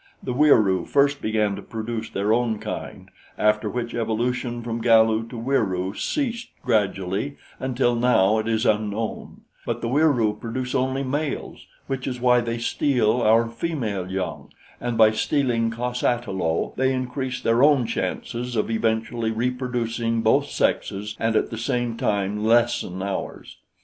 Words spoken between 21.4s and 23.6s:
the same time lessen ours.